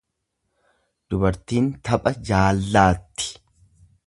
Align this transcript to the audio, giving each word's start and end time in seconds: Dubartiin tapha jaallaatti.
Dubartiin 1.11 1.67
tapha 1.85 2.15
jaallaatti. 2.31 3.33